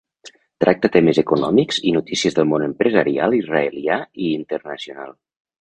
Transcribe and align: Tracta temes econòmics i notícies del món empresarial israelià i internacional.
Tracta 0.63 0.89
temes 0.95 1.19
econòmics 1.23 1.77
i 1.91 1.93
notícies 1.99 2.39
del 2.39 2.49
món 2.53 2.65
empresarial 2.71 3.39
israelià 3.43 4.03
i 4.27 4.35
internacional. 4.43 5.19